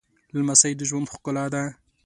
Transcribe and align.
لمسی 0.37 0.71
د 0.77 0.81
ژوند 0.89 1.07
ښکلا 1.13 1.45
ده 1.53 1.63